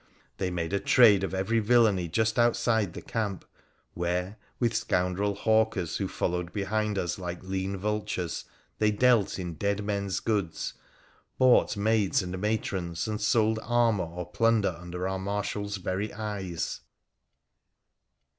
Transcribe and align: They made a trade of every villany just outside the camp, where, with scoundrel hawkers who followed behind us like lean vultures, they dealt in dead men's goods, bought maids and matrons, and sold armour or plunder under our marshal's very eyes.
They 0.37 0.49
made 0.49 0.73
a 0.73 0.79
trade 0.79 1.23
of 1.23 1.35
every 1.35 1.59
villany 1.59 2.07
just 2.07 2.39
outside 2.39 2.93
the 2.93 3.03
camp, 3.03 3.45
where, 3.93 4.37
with 4.59 4.73
scoundrel 4.75 5.35
hawkers 5.35 5.97
who 5.97 6.07
followed 6.07 6.51
behind 6.51 6.97
us 6.97 7.19
like 7.19 7.43
lean 7.43 7.77
vultures, 7.77 8.45
they 8.79 8.89
dealt 8.89 9.37
in 9.37 9.53
dead 9.53 9.83
men's 9.85 10.19
goods, 10.19 10.73
bought 11.37 11.77
maids 11.77 12.23
and 12.23 12.39
matrons, 12.41 13.07
and 13.07 13.21
sold 13.21 13.59
armour 13.61 14.05
or 14.05 14.25
plunder 14.31 14.75
under 14.75 15.07
our 15.07 15.19
marshal's 15.19 15.77
very 15.77 16.11
eyes. 16.11 16.81